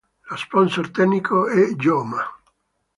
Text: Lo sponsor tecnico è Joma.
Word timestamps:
Lo 0.29 0.35
sponsor 0.35 0.89
tecnico 0.89 1.47
è 1.47 1.75
Joma. 1.75 2.23